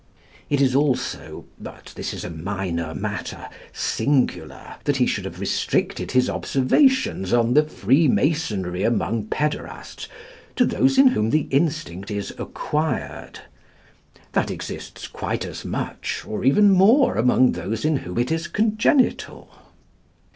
It 0.49 0.61
is 0.61 0.73
also, 0.73 1.45
but 1.59 1.93
this 1.95 2.11
is 2.11 2.25
a 2.25 2.31
minor 2.31 2.95
matter, 2.95 3.47
singular 3.71 4.77
that 4.85 4.97
he 4.97 5.05
should 5.05 5.25
have 5.25 5.39
restricted 5.39 6.09
his 6.13 6.27
observations 6.27 7.31
on 7.31 7.53
the 7.53 7.65
freemasonry 7.67 8.81
among 8.81 9.25
pæderasts 9.25 10.07
to 10.55 10.65
those 10.65 10.97
in 10.97 11.09
whom 11.09 11.29
the 11.29 11.45
instinct 11.51 12.09
is 12.09 12.33
acquired. 12.39 13.41
That 14.31 14.49
exists 14.49 15.07
quite 15.07 15.45
as 15.45 15.63
much 15.63 16.23
or 16.27 16.43
even 16.43 16.71
more 16.71 17.13
among 17.15 17.51
those 17.51 17.85
in 17.85 17.97
whom 17.97 18.17
it 18.17 18.31
is 18.31 18.47
congenital. 18.47 19.51